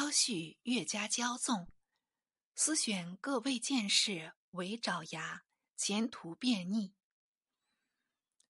[0.00, 1.72] 高煦越加骄纵，
[2.54, 5.42] 私选各位剑士为爪牙，
[5.76, 6.94] 前途变逆。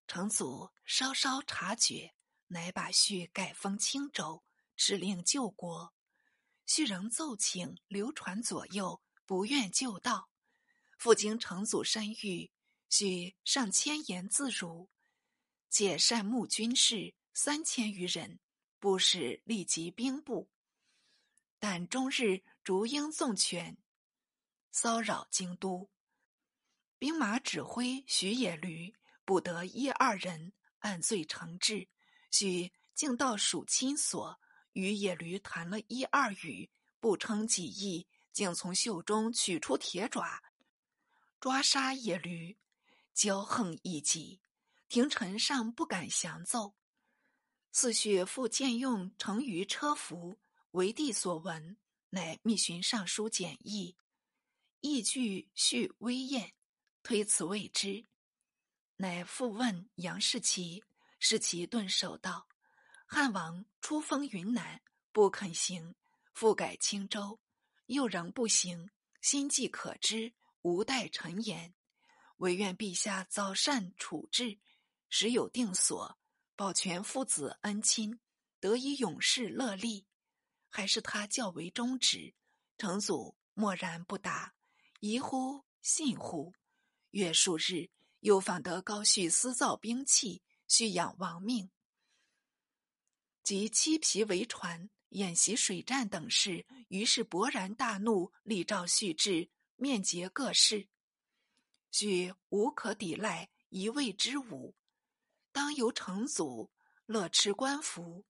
[0.06, 2.14] 成祖稍稍察觉，
[2.48, 4.44] 乃把序改封青州，
[4.76, 5.94] 指令救国。
[6.66, 10.28] 序仍奏请流传左右，不愿就道。
[10.98, 12.50] 复经成祖深谕，
[12.90, 14.90] 许上千言自如，
[15.70, 18.38] 且善募军士三千余人，
[18.78, 20.50] 不使立即兵部。
[21.58, 23.78] 但终日逐鹰纵犬，
[24.70, 25.90] 骚扰京都。
[26.98, 31.88] 兵马指挥徐野驴不得一二人，按罪惩治。
[32.30, 34.40] 许竟到属亲所，
[34.72, 36.70] 与野驴谈了一二语，
[37.00, 40.42] 不称己意，竟从袖中取出铁爪，
[41.40, 42.58] 抓杀野驴，
[43.14, 44.40] 骄横异极。
[44.88, 46.74] 廷臣尚不敢降奏。
[47.72, 50.38] 四许复见用成于车服。
[50.78, 51.76] 为帝所闻，
[52.10, 53.96] 乃密寻尚书简议，
[54.78, 56.54] 意具叙威艳，
[57.02, 58.06] 推辞未知。
[58.98, 60.84] 乃复问杨士奇，
[61.18, 62.46] 士奇顿首道
[63.08, 65.96] ：“汉王初封云南，不肯行，
[66.32, 67.40] 复改青州，
[67.86, 68.88] 又仍不行，
[69.20, 71.74] 心计可知，无待臣言。
[72.36, 74.60] 唯愿陛下早善处置，
[75.08, 76.16] 时有定所，
[76.54, 78.20] 保全父子恩亲，
[78.60, 80.06] 得以永世乐利。”
[80.68, 82.34] 还是他较为忠直，
[82.76, 84.54] 成祖默然不答，
[85.00, 86.54] 疑乎信乎。
[87.12, 91.70] 约数日，又访得高煦私造兵器，蓄养亡命，
[93.42, 96.66] 及欺皮为船，演习水战等事。
[96.88, 100.88] 于是勃然大怒，立诏续制，面结各事。
[101.90, 104.76] 许无可抵赖，一味之武，
[105.50, 106.70] 当由成祖
[107.06, 108.26] 乐持官服。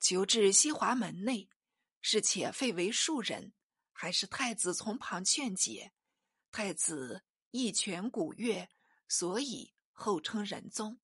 [0.00, 1.48] 求至西华门内，
[2.00, 3.52] 是且废为庶人，
[3.92, 5.92] 还是太子从旁劝解？
[6.50, 8.68] 太子一拳鼓乐，
[9.06, 10.98] 所以后称仁宗。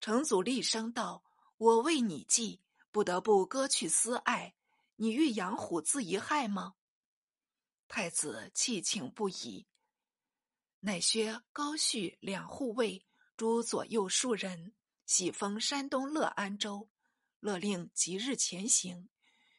[0.00, 1.22] 成祖厉声道
[1.58, 4.54] ：“我为你计，不得不割去私爱，
[4.96, 6.74] 你欲养虎自遗害吗？”
[7.86, 9.66] 太子气请不已，
[10.80, 14.72] 乃削高煦两护卫，诸左右数人，
[15.04, 16.88] 喜封山东乐安州。
[17.42, 19.08] 勒令即日前行，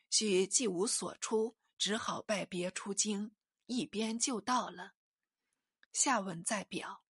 [0.10, 3.36] 许既无所出，只好拜别出京，
[3.66, 4.94] 一边就到了。
[5.92, 7.04] 下文再表。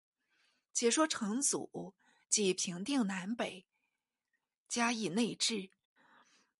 [0.73, 1.93] 且说成祖
[2.27, 3.67] 即平定南北，
[4.67, 5.69] 加以内治，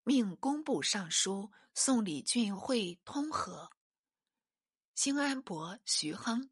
[0.03, 3.71] 命工部尚书送李俊会通和，
[4.93, 6.51] 兴安伯徐亨，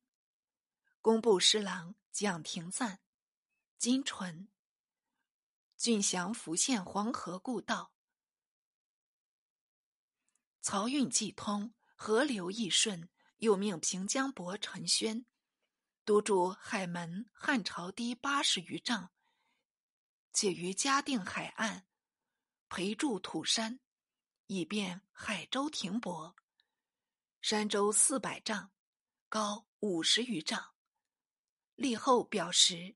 [1.00, 3.00] 工部侍郎蒋廷赞、
[3.78, 4.51] 金纯。
[5.82, 7.92] 郡降福县黄河故道，
[10.62, 15.26] 漕运既通，河流亦顺，又命平江伯陈宣
[16.06, 19.12] 督驻海门汉朝堤八十余丈，
[20.32, 21.88] 且于嘉定海岸
[22.70, 23.80] 培筑土山，
[24.46, 26.36] 以便海舟停泊。
[27.42, 28.72] 山舟四百丈，
[29.28, 30.76] 高五十余丈，
[31.74, 32.96] 立后表石，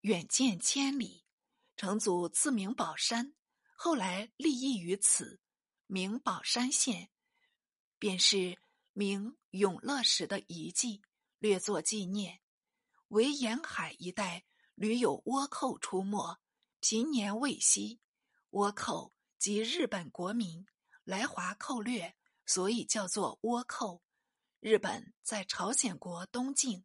[0.00, 1.24] 远见千里。
[1.80, 3.32] 成祖赐名宝山，
[3.74, 5.40] 后来立邑于此，
[5.86, 7.10] 名宝山县，
[7.98, 8.58] 便是
[8.92, 11.00] 明永乐时的遗迹，
[11.38, 12.42] 略作纪念。
[13.08, 16.38] 为沿海一带屡有倭寇出没，
[16.80, 17.98] 平年未息。
[18.50, 20.66] 倭寇即日本国民
[21.04, 22.14] 来华寇掠，
[22.44, 24.02] 所以叫做倭寇。
[24.58, 26.84] 日本在朝鲜国东境，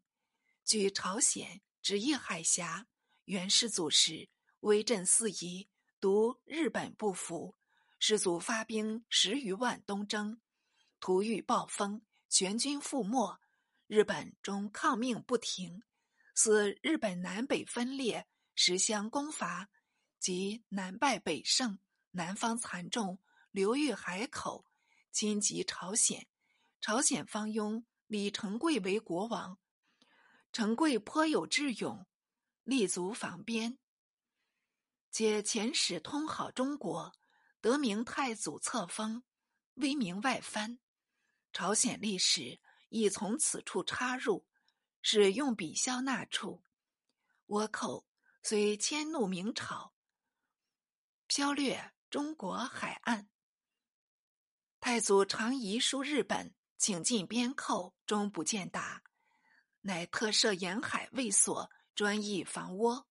[0.63, 2.87] 距朝鲜只一海峡。
[3.25, 4.29] 元世祖时。
[4.65, 5.69] 威震四夷，
[6.01, 7.55] 独日本不服，
[7.99, 10.41] 世祖发兵十余万东征，
[10.99, 13.39] 突遇暴风，全军覆没。
[13.85, 15.83] 日本终抗命不停，
[16.33, 18.25] 使日本南北分裂，
[18.55, 19.69] 实相攻伐，
[20.17, 21.77] 即南败北胜，
[22.09, 23.19] 南方残重，
[23.51, 24.65] 流域海口，
[25.11, 26.25] 侵及朝鲜。
[26.81, 29.59] 朝鲜方拥李成桂为国王，
[30.51, 32.07] 成桂颇有智勇，
[32.63, 33.77] 立足防边。
[35.17, 37.13] 且遣使通好中国，
[37.61, 39.23] 得名太祖册封，
[39.75, 40.77] 威名外藩。
[41.53, 42.59] 朝鲜历史
[42.89, 44.45] 亦从此处插入，
[45.01, 46.65] 是用笔削那处。
[47.47, 48.05] 倭寇
[48.43, 49.93] 虽迁怒明朝，
[51.27, 53.29] 飘掠中国海岸。
[54.81, 59.01] 太祖常遗书日本，请进边寇，终不见答，
[59.79, 63.05] 乃特设沿海卫所，专役防倭。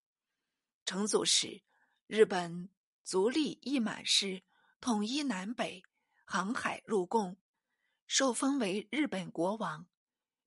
[0.84, 1.62] 成祖时。
[2.06, 2.68] 日本
[3.02, 4.42] 足利义满氏
[4.78, 5.82] 统一南北，
[6.26, 7.38] 航海入贡，
[8.06, 9.86] 受封为日本国王。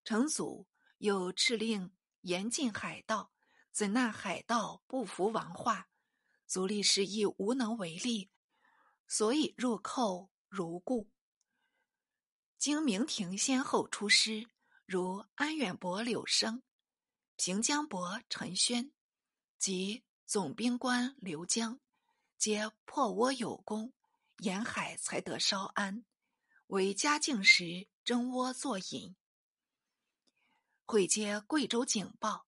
[0.03, 0.67] 成祖
[0.99, 3.31] 又敕令严禁海盗，
[3.71, 5.89] 怎奈海盗不服王化，
[6.45, 8.29] 足利氏亦无能为力，
[9.07, 11.09] 所以入寇如故。
[12.59, 14.47] 经明廷先后出师，
[14.85, 16.61] 如安远伯柳生、
[17.35, 18.91] 平江伯陈宣
[19.57, 21.79] 及总兵官刘江，
[22.37, 23.93] 皆破倭有功，
[24.39, 26.03] 沿海才得稍安。
[26.67, 29.15] 为嘉靖时征倭作引，
[30.83, 32.45] 会接贵州警报。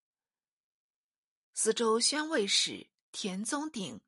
[1.53, 4.01] 司州宣慰使田宗鼎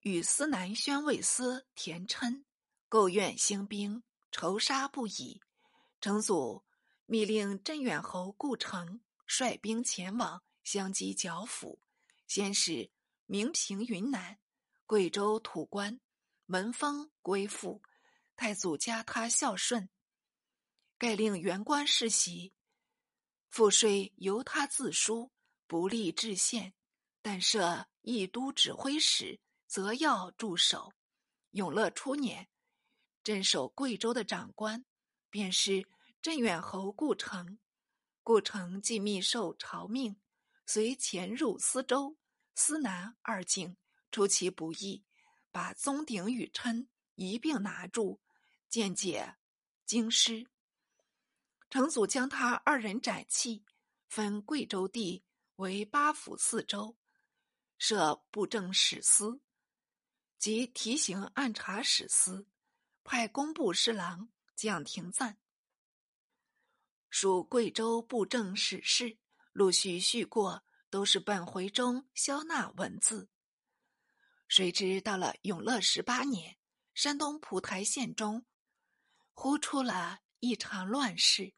[0.00, 2.46] 与司南宣慰司田琛
[2.88, 4.02] 构怨兴兵。
[4.32, 5.40] 仇杀不已，
[6.00, 6.64] 成祖
[7.04, 11.78] 密令镇远侯顾城率兵前往相击剿抚。
[12.26, 12.90] 先是
[13.26, 14.38] 明平云南、
[14.86, 16.00] 贵州土官
[16.46, 17.82] 门风归附，
[18.36, 19.88] 太祖加他孝顺，
[20.98, 22.52] 盖令原官世袭，
[23.50, 25.30] 赋税由他自书，
[25.66, 26.74] 不立制县，
[27.22, 30.92] 但设义都指挥使，则要驻守。
[31.50, 32.48] 永乐初年。
[33.22, 34.84] 镇守贵州的长官，
[35.30, 35.86] 便是
[36.20, 37.58] 镇远侯顾城。
[38.22, 40.16] 顾城既密受朝命，
[40.66, 42.16] 遂潜入司州、
[42.54, 43.76] 司南二境，
[44.10, 45.04] 出其不意，
[45.50, 48.20] 把宗鼎与琛一并拿住，
[48.68, 49.36] 见解
[49.84, 50.46] 京师。
[51.70, 53.64] 成祖将他二人斩弃，
[54.08, 55.24] 分贵州地
[55.56, 56.96] 为八府四州，
[57.78, 59.40] 设布政使司
[60.38, 62.46] 及提刑按察使司。
[63.06, 65.36] 派工部侍郎蒋廷赞
[67.10, 69.18] 属贵州布政使事，
[69.54, 73.28] 陆续续过，都是本回中消纳文字。
[74.48, 76.58] 谁知到了永乐十八年，
[76.92, 78.44] 山东蒲台县中
[79.32, 81.54] 忽出了一场乱世，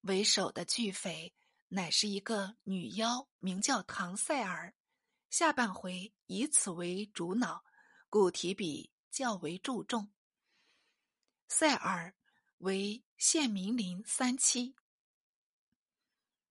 [0.00, 1.36] 为首的巨匪
[1.68, 4.74] 乃是一个女妖，名叫唐赛儿。
[5.30, 7.64] 下半回以此为主脑，
[8.08, 10.12] 故提笔较为注重。
[11.46, 12.12] 赛尔
[12.58, 14.74] 为县民林三七，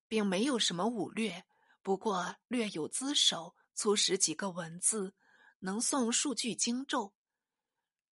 [0.07, 1.45] 并没有什么武略，
[1.81, 5.13] 不过略有资手，粗识几个文字，
[5.59, 7.13] 能诵数句经咒。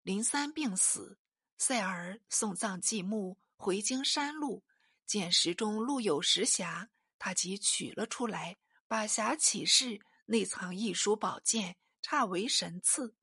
[0.02, 1.18] 林三病死，
[1.58, 4.64] 塞儿送葬祭墓，回京山路，
[5.06, 6.88] 见石中路有石匣，
[7.18, 8.58] 他即取了出来，
[8.88, 13.16] 把匣启示，内藏一书宝剑，差为神赐。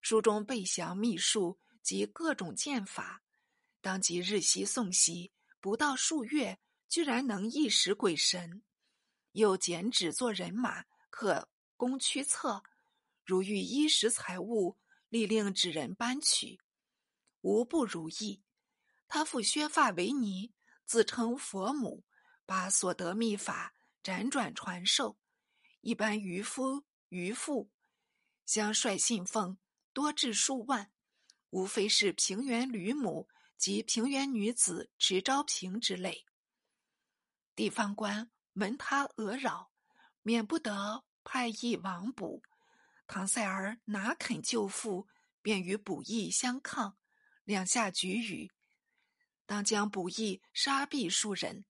[0.00, 1.58] 书中备详秘术。
[1.82, 3.24] 及各种剑法，
[3.80, 6.60] 当即日夕诵习，不到数月，
[6.92, 8.62] 居然能一识鬼神。
[9.30, 12.62] 又剪纸做人马，可供驱策。
[13.24, 14.76] 如遇衣食财物，
[15.08, 16.60] 立令纸人搬取，
[17.40, 18.42] 无不如意。
[19.08, 20.52] 他复削发为尼，
[20.84, 22.04] 自称佛母，
[22.44, 23.74] 把所得秘法
[24.04, 25.16] 辗转传授。
[25.80, 27.70] 一般渔夫渔妇
[28.44, 29.56] 相率信奉，
[29.94, 30.92] 多至数万。
[31.48, 36.26] 无非是平原吕母及平原女子持昭平之类。
[37.54, 39.70] 地方官闻他讹扰，
[40.22, 42.42] 免不得派役往捕。
[43.06, 45.06] 唐塞儿哪肯救父，
[45.42, 46.96] 便与捕役相抗，
[47.44, 48.50] 两下举语，
[49.44, 51.64] 当将捕役杀毙数人。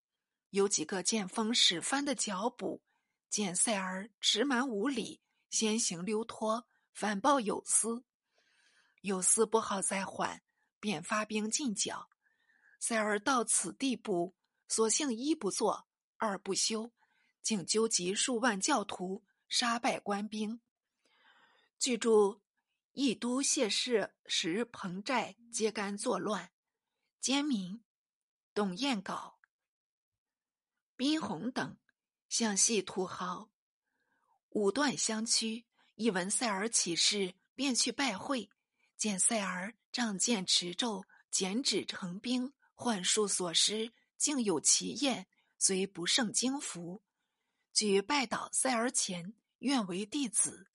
[0.51, 2.83] 有几个见风使帆的脚捕，
[3.29, 5.21] 见塞儿迟蛮无礼，
[5.51, 8.05] 先行溜脱，反报有司。
[9.01, 10.43] 有司不好再缓，
[10.79, 12.09] 便发兵进剿。
[12.79, 14.37] 塞儿到此地步，
[14.73, 15.87] 索性一不做，
[16.17, 16.91] 二不休，
[17.43, 20.63] 竟纠集数万教徒，杀败官兵。
[21.79, 22.41] 据著
[22.93, 26.51] 义都谢氏时彭寨揭竿作乱，
[27.21, 27.85] 奸民
[28.55, 29.39] 董彦稿、
[30.97, 31.77] 宾鸿等
[32.31, 33.51] 向系土豪，
[34.49, 35.67] 武断相驱。
[35.97, 38.49] 一闻塞尔起事，便去拜会。
[38.97, 45.27] 见塞儿仗剑持咒，剪纸成兵，幻术所施，竟有奇验，
[45.59, 47.03] 虽不胜惊服。
[47.73, 50.71] 举拜倒塞儿前，愿为弟子。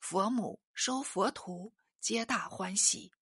[0.00, 3.12] 佛母收佛徒，皆大欢喜。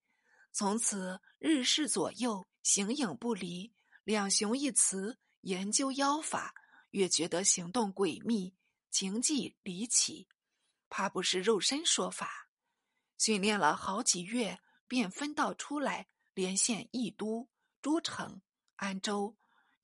[0.52, 3.74] 从此日事左右，形影不离。
[4.04, 6.54] 两雄一词研究妖法，
[6.92, 8.56] 越觉得行动诡秘，
[8.90, 10.26] 情迹离奇，
[10.88, 12.48] 怕不是肉身说法。
[13.18, 17.50] 训练了好几月，便分道出来，连线义都、
[17.82, 18.40] 诸城、
[18.76, 19.36] 安州、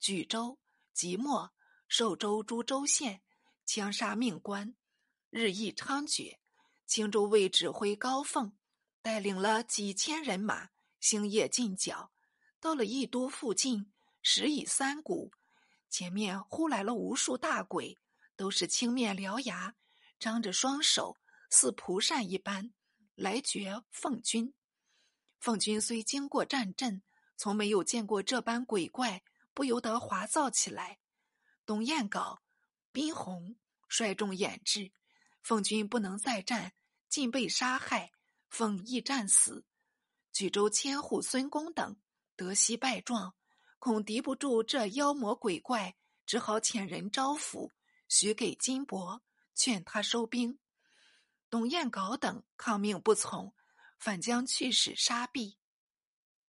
[0.05, 0.59] 举州、
[0.93, 1.51] 即墨、
[1.87, 3.23] 寿州诸州县，
[3.65, 4.75] 枪杀命官，
[5.31, 6.37] 日益猖獗。
[6.85, 8.55] 青州卫指挥高凤
[9.01, 10.69] 带领了几千人马，
[10.99, 12.11] 星夜进剿，
[12.59, 15.31] 到了义都附近，时已三鼓，
[15.89, 17.97] 前面忽来了无数大鬼，
[18.35, 19.73] 都是青面獠牙，
[20.19, 21.17] 张着双手，
[21.49, 22.71] 似蒲扇一般，
[23.15, 24.53] 来绝奉军。
[25.39, 27.01] 奉军虽经过战阵，
[27.35, 29.23] 从没有见过这般鬼怪，
[29.55, 30.99] 不由得哗噪起来。
[31.65, 32.37] 董彦镐、
[32.91, 33.55] 宾鸿
[33.87, 34.91] 率众掩制，
[35.41, 36.73] 奉军不能再战，
[37.09, 38.11] 尽被杀害。
[38.47, 39.65] 奉义战死，
[40.31, 41.97] 举州千户孙公等
[42.37, 43.35] 得悉败状，
[43.79, 47.71] 恐敌不住这妖魔鬼怪，只好遣人招抚，
[48.07, 49.19] 许给金帛，
[49.55, 50.57] 劝他收兵。
[51.49, 53.53] 董彦稿等抗命不从，
[53.99, 55.57] 反将去使杀毙。